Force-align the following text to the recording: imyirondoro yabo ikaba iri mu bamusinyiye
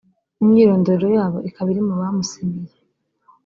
imyirondoro 0.41 1.05
yabo 1.15 1.37
ikaba 1.49 1.67
iri 1.73 1.81
mu 1.87 1.93
bamusinyiye 2.01 2.75